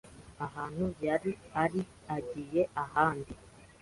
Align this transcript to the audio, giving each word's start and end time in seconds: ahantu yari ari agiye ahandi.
ahantu 0.45 0.85
yari 1.07 1.31
ari 1.63 1.81
agiye 2.15 2.61
ahandi. 2.83 3.33